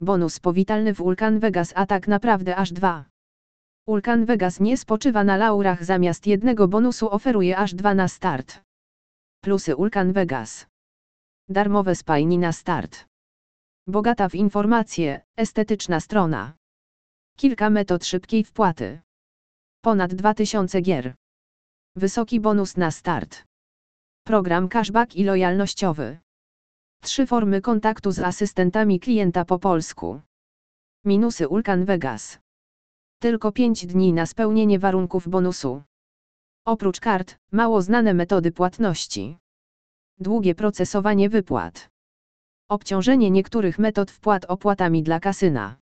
[0.00, 3.04] Bonus powitalny w Vulcan Vegas a tak naprawdę aż dwa.
[3.86, 8.60] Vulcan Vegas nie spoczywa na laurach zamiast jednego bonusu oferuje aż dwa na start.
[9.42, 10.66] Plusy Vulcan Vegas.
[11.48, 13.06] Darmowe spajni na start.
[13.86, 16.52] Bogata w informacje, estetyczna strona.
[17.36, 19.00] Kilka metod szybkiej wpłaty.
[19.82, 21.14] Ponad 2000 gier.
[21.96, 23.44] Wysoki bonus na start.
[24.24, 26.18] Program cashback i lojalnościowy.
[27.02, 30.20] Trzy formy kontaktu z asystentami klienta po polsku.
[31.04, 32.38] Minusy Ulkan Vegas.
[33.18, 35.82] Tylko 5 dni na spełnienie warunków bonusu.
[36.66, 39.38] Oprócz kart, mało znane metody płatności.
[40.18, 41.90] Długie procesowanie wypłat.
[42.70, 45.76] Obciążenie niektórych metod wpłat opłatami dla kasyna.